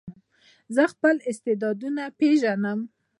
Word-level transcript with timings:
زه 0.75 0.83
خپل 0.93 1.15
استعدادونه 1.31 2.03
پېژنم. 2.19 2.79